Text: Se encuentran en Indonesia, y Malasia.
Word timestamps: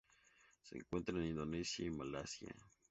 Se 0.63 0.79
encuentran 0.79 1.21
en 1.21 1.27
Indonesia, 1.27 1.85
y 1.85 1.91
Malasia. 1.91 2.55